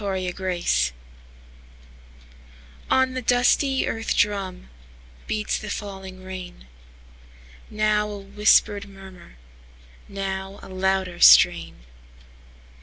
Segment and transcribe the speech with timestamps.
[0.03, 0.95] Rain Music
[2.89, 6.65] ON the dusty earth drumBeats the falling rain;
[7.69, 9.35] Now a whispered murmur,
[10.07, 11.81] Now a louder strain.